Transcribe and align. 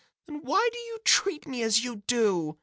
"Then, 0.25 0.41
why 0.41 0.67
do 0.73 0.79
you 0.79 0.97
treat 1.05 1.45
me 1.47 1.61
as 1.61 1.83
you 1.83 1.97
do 1.97 2.57